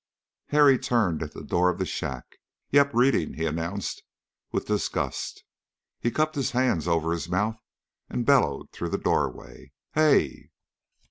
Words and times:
Harry 0.47 0.79
turned 0.79 1.21
at 1.21 1.35
the 1.35 1.43
door 1.43 1.69
of 1.69 1.77
the 1.77 1.85
shack. 1.85 2.37
"Yep, 2.71 2.89
reading," 2.91 3.35
he 3.35 3.45
announced 3.45 4.01
with 4.51 4.65
disgust. 4.65 5.43
He 5.99 6.09
cupped 6.09 6.33
his 6.33 6.49
hands 6.49 6.87
over 6.87 7.11
his 7.11 7.29
mouth 7.29 7.59
and 8.09 8.25
bellowed 8.25 8.71
through 8.71 8.89
the 8.89 8.97
doorway, 8.97 9.73
"Hey!" 9.91 10.49